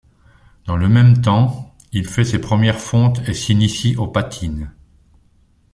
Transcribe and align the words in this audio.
Dans 0.65 0.77
le 0.77 0.89
même 0.89 1.21
temps, 1.21 1.75
il 1.91 2.07
fait 2.07 2.23
ses 2.25 2.39
premières 2.41 2.79
fontes 2.79 3.19
et 3.29 3.35
s'initie 3.35 3.95
aux 3.97 4.07
patines. 4.07 4.73